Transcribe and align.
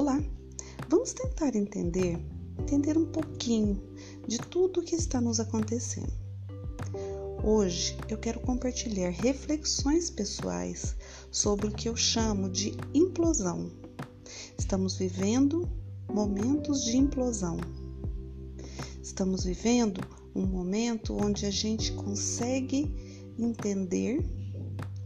Olá, 0.00 0.18
vamos 0.88 1.12
tentar 1.12 1.54
entender, 1.54 2.18
entender 2.58 2.96
um 2.96 3.04
pouquinho 3.04 3.78
de 4.26 4.38
tudo 4.38 4.80
o 4.80 4.82
que 4.82 4.94
está 4.94 5.20
nos 5.20 5.38
acontecendo. 5.38 6.10
Hoje 7.44 7.98
eu 8.08 8.16
quero 8.16 8.40
compartilhar 8.40 9.10
reflexões 9.10 10.08
pessoais 10.08 10.96
sobre 11.30 11.66
o 11.66 11.70
que 11.70 11.86
eu 11.86 11.94
chamo 11.96 12.48
de 12.48 12.74
implosão. 12.94 13.70
Estamos 14.58 14.96
vivendo 14.96 15.68
momentos 16.10 16.82
de 16.82 16.96
implosão. 16.96 17.58
Estamos 19.02 19.44
vivendo 19.44 20.00
um 20.34 20.46
momento 20.46 21.14
onde 21.14 21.44
a 21.44 21.50
gente 21.50 21.92
consegue 21.92 22.90
entender, 23.38 24.24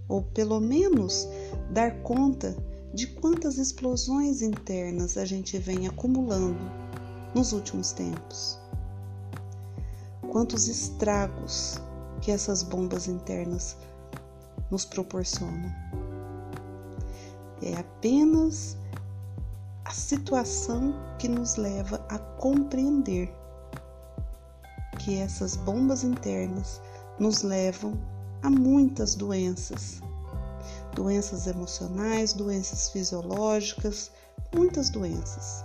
ou 0.06 0.22
pelo 0.22 0.60
menos 0.60 1.26
dar 1.72 2.00
conta 2.04 2.56
de 2.94 3.08
quantas 3.08 3.58
explosões 3.58 4.40
internas 4.40 5.16
a 5.16 5.24
gente 5.24 5.58
vem 5.58 5.88
acumulando 5.88 6.60
nos 7.34 7.52
últimos 7.52 7.90
tempos. 7.90 8.56
Quantos 10.30 10.68
estragos 10.68 11.80
que 12.20 12.30
essas 12.30 12.62
bombas 12.62 13.08
internas 13.08 13.76
nos 14.70 14.84
proporcionam. 14.84 15.70
É 17.62 17.76
apenas 17.76 18.76
a 19.84 19.90
situação 19.90 20.94
que 21.18 21.28
nos 21.28 21.56
leva 21.56 22.04
a 22.08 22.18
compreender 22.18 23.32
que 24.98 25.16
essas 25.18 25.56
bombas 25.56 26.04
internas 26.04 26.80
nos 27.18 27.42
levam 27.42 27.92
a 28.42 28.50
muitas 28.50 29.14
doenças, 29.14 30.00
doenças 30.94 31.46
emocionais, 31.46 32.32
doenças 32.32 32.88
fisiológicas, 32.90 34.10
muitas 34.54 34.90
doenças. 34.90 35.64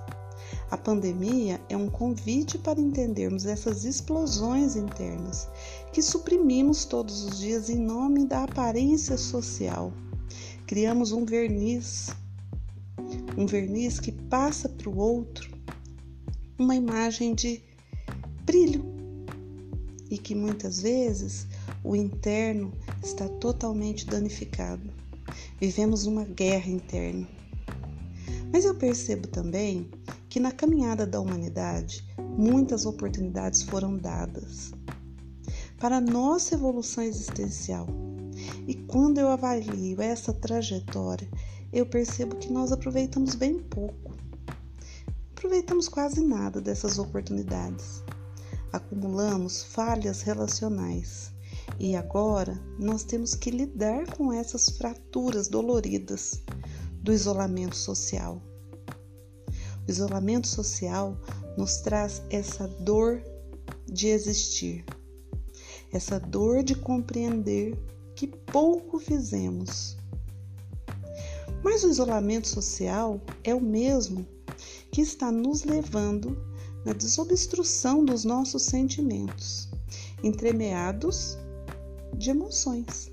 A 0.72 0.78
pandemia 0.78 1.60
é 1.70 1.78
um 1.78 1.90
convite 1.90 2.58
para 2.58 2.80
entendermos 2.80 3.46
essas 3.46 3.86
explosões 3.86 4.76
internas 4.76 5.48
que 5.94 6.02
suprimimos 6.02 6.86
todos 6.86 7.24
os 7.24 7.40
dias 7.40 7.70
em 7.70 7.80
nome 7.80 8.26
da 8.26 8.44
aparência 8.44 9.18
social. 9.18 9.94
Criamos 10.68 11.12
um 11.12 11.26
verniz, 11.26 12.10
um 13.38 13.46
verniz 13.46 14.00
que 14.00 14.12
passa 14.12 14.68
para 14.70 14.90
o 14.90 14.98
outro 14.98 15.50
uma 16.58 16.76
imagem 16.76 17.34
de 17.34 17.64
brilho, 18.44 18.84
e 20.10 20.18
que 20.18 20.34
muitas 20.34 20.82
vezes 20.82 21.48
o 21.84 21.96
interno 21.96 22.74
está 23.04 23.28
totalmente 23.30 24.06
danificado. 24.06 24.92
Vivemos 25.60 26.06
uma 26.06 26.24
guerra 26.24 26.70
interna. 26.70 27.28
Mas 28.52 28.66
eu 28.66 28.76
percebo 28.76 29.28
também 29.28 29.90
que 30.28 30.40
na 30.40 30.52
caminhada 30.52 31.06
da 31.06 31.20
humanidade 31.20 32.06
muitas 32.38 32.86
oportunidades 32.86 33.62
foram 33.64 33.98
dadas 33.98 34.72
para 35.78 36.02
nossa 36.02 36.56
evolução 36.56 37.04
existencial. 37.04 37.88
E 38.68 38.74
quando 38.74 39.18
eu 39.18 39.30
avalio 39.30 40.02
essa 40.02 40.34
trajetória, 40.34 41.28
eu 41.72 41.86
percebo 41.86 42.36
que 42.36 42.52
nós 42.52 42.72
aproveitamos 42.72 43.36
bem 43.36 43.60
pouco. 43.60 44.16
Aproveitamos 45.32 45.88
quase 45.88 46.22
nada 46.22 46.60
dessas 46.60 47.00
oportunidades 47.00 48.04
acumulamos 48.72 49.64
falhas 49.64 50.22
relacionais 50.22 51.34
e 51.78 51.96
agora 51.96 52.60
nós 52.78 53.04
temos 53.04 53.36
que 53.36 53.52
lidar 53.52 54.16
com 54.16 54.32
essas 54.32 54.70
fraturas 54.70 55.48
doloridas 55.48 56.42
do 57.02 57.14
isolamento 57.14 57.76
social. 57.76 58.42
O 59.88 59.92
isolamento 59.92 60.48
social 60.48 61.18
nos 61.58 61.78
traz 61.78 62.22
essa 62.30 62.68
dor 62.68 63.22
de 63.86 64.08
existir, 64.08 64.86
essa 65.92 66.20
dor 66.20 66.64
de 66.64 66.76
compreender 66.76 67.78
que 68.16 68.28
pouco 68.28 69.00
fizemos. 69.00 69.98
Mas 71.64 71.84
o 71.84 71.90
isolamento 71.90 72.48
social 72.48 73.20
é 73.44 73.54
o 73.54 73.62
mesmo 73.62 74.26
que 74.92 75.02
está 75.02 75.32
nos 75.32 75.64
levando 75.64 76.38
na 76.86 76.94
desobstrução 76.94 78.06
dos 78.06 78.24
nossos 78.24 78.64
sentimentos, 78.64 79.70
entremeados 80.24 81.38
de 82.18 82.30
emoções. 82.30 83.12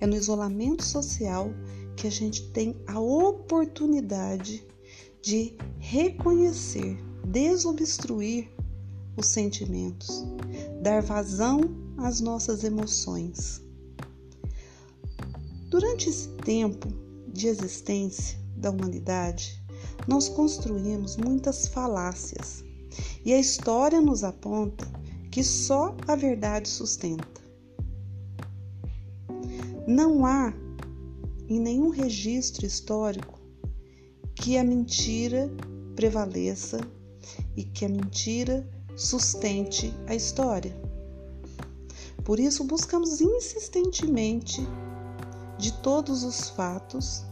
É 0.00 0.06
no 0.06 0.16
isolamento 0.16 0.84
social 0.84 1.50
que 1.96 2.06
a 2.06 2.10
gente 2.10 2.50
tem 2.52 2.74
a 2.86 2.98
oportunidade 2.98 4.66
de 5.22 5.56
reconhecer, 5.78 6.98
desobstruir 7.26 8.50
os 9.16 9.26
sentimentos, 9.26 10.24
dar 10.82 11.02
vazão 11.02 11.60
às 11.98 12.20
nossas 12.20 12.64
emoções. 12.64 13.62
Durante 15.68 16.08
esse 16.08 16.28
tempo 16.38 16.88
de 17.28 17.46
existência 17.46 18.38
da 18.56 18.70
humanidade, 18.70 19.62
nós 20.08 20.28
construímos 20.28 21.16
muitas 21.16 21.68
falácias 21.68 22.64
e 23.24 23.32
a 23.32 23.38
história 23.38 24.00
nos 24.00 24.24
aponta 24.24 24.86
que 25.30 25.44
só 25.44 25.94
a 26.08 26.16
verdade 26.16 26.68
sustenta. 26.68 27.39
Não 29.90 30.24
há 30.24 30.54
em 31.48 31.58
nenhum 31.58 31.88
registro 31.88 32.64
histórico 32.64 33.40
que 34.36 34.56
a 34.56 34.62
mentira 34.62 35.50
prevaleça 35.96 36.78
e 37.56 37.64
que 37.64 37.84
a 37.84 37.88
mentira 37.88 38.64
sustente 38.94 39.92
a 40.06 40.14
história. 40.14 40.80
Por 42.24 42.38
isso, 42.38 42.62
buscamos 42.62 43.20
insistentemente 43.20 44.64
de 45.58 45.72
todos 45.82 46.22
os 46.22 46.50
fatos, 46.50 47.24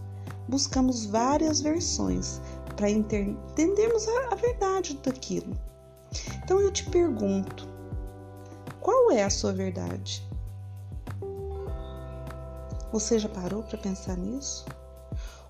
buscamos 0.48 1.06
várias 1.06 1.60
versões 1.60 2.40
para 2.74 2.90
entendermos 2.90 4.08
a, 4.08 4.34
verdade 4.34 4.98
daquilo. 5.04 5.56
Então 6.42 6.60
eu 6.60 6.72
te 6.72 6.90
pergunto: 6.90 7.68
qual 8.80 9.12
é 9.12 9.22
a 9.22 9.30
sua 9.30 9.52
verdade? 9.52 10.27
Você 12.92 13.18
já 13.18 13.28
parou 13.28 13.62
para 13.62 13.78
pensar 13.78 14.16
nisso? 14.16 14.64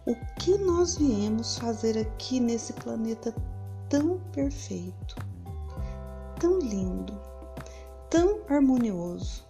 O 0.06 0.14
que 0.40 0.56
nós 0.58 0.96
viemos 0.96 1.58
fazer 1.58 1.98
aqui 1.98 2.40
nesse 2.40 2.72
planeta 2.72 3.34
tão 3.88 4.18
perfeito, 4.32 5.16
tão 6.40 6.58
lindo, 6.58 7.18
tão 8.10 8.40
harmonioso? 8.48 9.44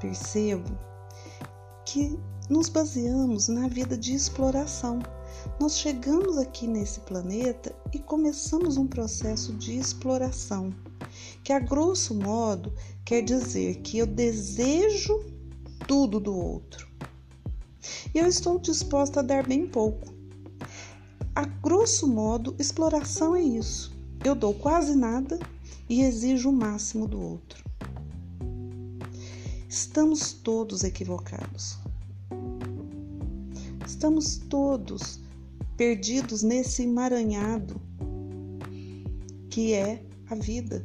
Percebo 0.00 0.70
que 1.84 2.18
nos 2.48 2.68
baseamos 2.68 3.48
na 3.48 3.68
vida 3.68 3.96
de 3.96 4.14
exploração 4.14 5.00
nós 5.58 5.78
chegamos 5.78 6.38
aqui 6.38 6.66
nesse 6.66 7.00
planeta 7.00 7.74
e 7.92 7.98
começamos 7.98 8.76
um 8.76 8.86
processo 8.86 9.52
de 9.54 9.76
exploração, 9.76 10.72
que 11.42 11.52
a 11.52 11.58
grosso 11.58 12.14
modo 12.14 12.72
quer 13.04 13.22
dizer 13.22 13.76
que 13.76 13.98
eu 13.98 14.06
desejo 14.06 15.24
tudo 15.86 16.20
do 16.20 16.36
outro. 16.36 16.88
E 18.14 18.18
eu 18.18 18.26
estou 18.26 18.58
disposta 18.58 19.20
a 19.20 19.22
dar 19.22 19.46
bem 19.46 19.66
pouco. 19.66 20.12
A 21.34 21.44
grosso 21.44 22.06
modo, 22.06 22.54
exploração 22.58 23.34
é 23.34 23.42
isso. 23.42 23.96
Eu 24.24 24.34
dou 24.34 24.54
quase 24.54 24.94
nada 24.94 25.38
e 25.88 26.02
exijo 26.02 26.50
o 26.50 26.52
máximo 26.52 27.06
do 27.08 27.20
outro. 27.20 27.64
Estamos 29.68 30.32
todos 30.32 30.84
equivocados. 30.84 31.78
Estamos 33.86 34.36
todos 34.36 35.18
perdidos 35.76 36.42
nesse 36.42 36.82
emaranhado 36.82 37.80
que 39.48 39.72
é 39.74 40.04
a 40.30 40.34
vida 40.34 40.84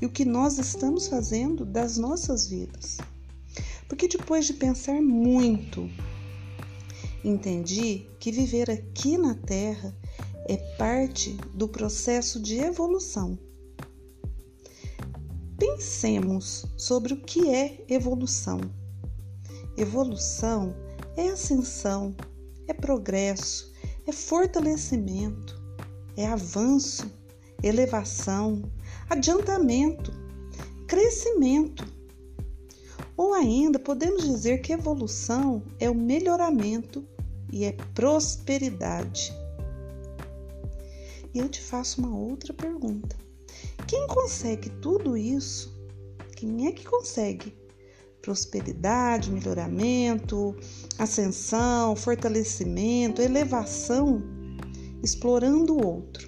e 0.00 0.06
o 0.06 0.10
que 0.10 0.24
nós 0.24 0.58
estamos 0.58 1.08
fazendo 1.08 1.64
das 1.64 1.96
nossas 1.98 2.46
vidas. 2.48 2.98
Porque 3.90 4.06
depois 4.06 4.46
de 4.46 4.52
pensar 4.52 5.02
muito, 5.02 5.90
entendi 7.24 8.06
que 8.20 8.30
viver 8.30 8.70
aqui 8.70 9.18
na 9.18 9.34
Terra 9.34 9.92
é 10.46 10.56
parte 10.78 11.32
do 11.52 11.66
processo 11.66 12.40
de 12.40 12.56
evolução. 12.58 13.36
Pensemos 15.58 16.64
sobre 16.76 17.14
o 17.14 17.20
que 17.20 17.50
é 17.50 17.84
evolução. 17.88 18.60
Evolução 19.76 20.72
é 21.16 21.28
ascensão, 21.30 22.14
é 22.68 22.72
progresso, 22.72 23.72
é 24.06 24.12
fortalecimento, 24.12 25.60
é 26.16 26.28
avanço, 26.28 27.10
elevação, 27.60 28.62
adiantamento, 29.08 30.12
crescimento. 30.86 31.99
Ou 33.20 33.34
ainda 33.34 33.78
podemos 33.78 34.24
dizer 34.24 34.62
que 34.62 34.72
evolução 34.72 35.62
é 35.78 35.90
o 35.90 35.94
melhoramento 35.94 37.06
e 37.52 37.66
é 37.66 37.72
prosperidade. 37.94 39.30
E 41.34 41.38
eu 41.38 41.46
te 41.46 41.60
faço 41.60 42.00
uma 42.00 42.16
outra 42.16 42.54
pergunta: 42.54 43.14
quem 43.86 44.06
consegue 44.06 44.70
tudo 44.80 45.18
isso? 45.18 45.78
Quem 46.34 46.66
é 46.66 46.72
que 46.72 46.82
consegue? 46.82 47.54
Prosperidade, 48.22 49.30
melhoramento, 49.30 50.56
ascensão, 50.98 51.94
fortalecimento, 51.94 53.20
elevação, 53.20 54.22
explorando 55.02 55.76
o 55.76 55.86
outro. 55.86 56.26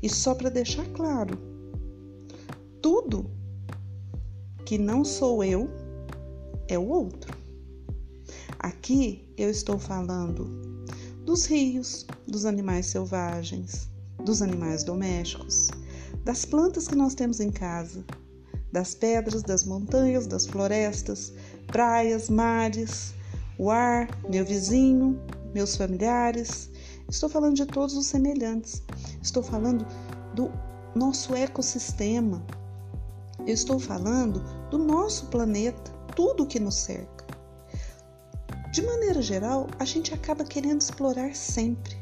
E 0.00 0.08
só 0.08 0.36
para 0.36 0.50
deixar 0.50 0.86
claro, 0.92 1.36
tudo 2.80 3.39
que 4.70 4.78
não 4.78 5.04
sou 5.04 5.42
eu 5.42 5.68
é 6.68 6.78
o 6.78 6.86
outro. 6.86 7.36
Aqui 8.60 9.28
eu 9.36 9.50
estou 9.50 9.80
falando 9.80 10.44
dos 11.26 11.44
rios, 11.44 12.06
dos 12.28 12.44
animais 12.44 12.86
selvagens, 12.86 13.88
dos 14.24 14.40
animais 14.40 14.84
domésticos, 14.84 15.66
das 16.24 16.44
plantas 16.44 16.86
que 16.86 16.94
nós 16.94 17.16
temos 17.16 17.40
em 17.40 17.50
casa, 17.50 18.04
das 18.70 18.94
pedras, 18.94 19.42
das 19.42 19.64
montanhas, 19.64 20.28
das 20.28 20.46
florestas, 20.46 21.32
praias, 21.66 22.30
mares, 22.30 23.12
o 23.58 23.72
ar, 23.72 24.06
meu 24.30 24.44
vizinho, 24.44 25.20
meus 25.52 25.74
familiares. 25.74 26.70
Estou 27.08 27.28
falando 27.28 27.56
de 27.56 27.66
todos 27.66 27.96
os 27.96 28.06
semelhantes. 28.06 28.84
Estou 29.20 29.42
falando 29.42 29.84
do 30.36 30.48
nosso 30.94 31.34
ecossistema, 31.34 32.40
eu 33.46 33.54
estou 33.54 33.78
falando 33.78 34.40
do 34.70 34.78
nosso 34.78 35.26
planeta, 35.26 35.90
tudo 36.14 36.46
que 36.46 36.60
nos 36.60 36.76
cerca. 36.76 37.24
De 38.72 38.82
maneira 38.82 39.20
geral, 39.20 39.66
a 39.78 39.84
gente 39.84 40.14
acaba 40.14 40.44
querendo 40.44 40.80
explorar 40.80 41.34
sempre. 41.34 41.96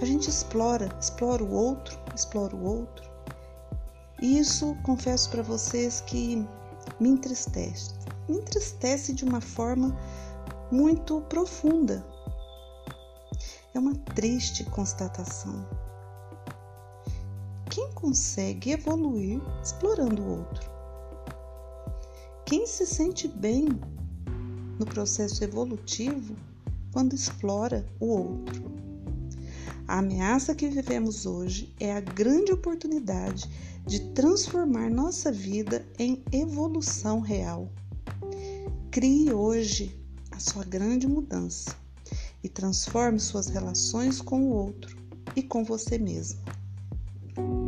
A 0.00 0.04
gente 0.04 0.28
explora, 0.28 0.88
explora 1.00 1.42
o 1.42 1.52
outro, 1.52 1.98
explora 2.14 2.54
o 2.54 2.64
outro. 2.64 3.08
E 4.20 4.38
isso, 4.38 4.76
confesso 4.82 5.30
para 5.30 5.42
vocês 5.42 6.00
que 6.02 6.46
me 7.00 7.08
entristece. 7.08 7.94
Me 8.28 8.36
entristece 8.36 9.12
de 9.12 9.24
uma 9.24 9.40
forma 9.40 9.96
muito 10.70 11.20
profunda. 11.22 12.04
É 13.74 13.78
uma 13.78 13.94
triste 14.14 14.64
constatação 14.64 15.77
quem 17.70 17.92
consegue 17.92 18.72
evoluir 18.72 19.40
explorando 19.62 20.22
o 20.22 20.38
outro? 20.38 20.70
Quem 22.46 22.66
se 22.66 22.86
sente 22.86 23.28
bem 23.28 23.68
no 24.78 24.86
processo 24.86 25.44
evolutivo 25.44 26.34
quando 26.92 27.14
explora 27.14 27.86
o 28.00 28.06
outro? 28.06 28.64
A 29.86 29.98
ameaça 29.98 30.54
que 30.54 30.68
vivemos 30.68 31.26
hoje 31.26 31.74
é 31.78 31.92
a 31.92 32.00
grande 32.00 32.52
oportunidade 32.52 33.48
de 33.86 34.00
transformar 34.12 34.90
nossa 34.90 35.30
vida 35.30 35.86
em 35.98 36.22
evolução 36.32 37.20
real. 37.20 37.70
Crie 38.90 39.32
hoje 39.32 39.98
a 40.30 40.38
sua 40.38 40.64
grande 40.64 41.06
mudança 41.06 41.76
e 42.42 42.48
transforme 42.48 43.18
suas 43.18 43.48
relações 43.48 44.20
com 44.20 44.42
o 44.42 44.54
outro 44.54 44.96
e 45.36 45.42
com 45.42 45.64
você 45.64 45.98
mesmo. 45.98 46.57
Thank 47.38 47.50
you. 47.50 47.67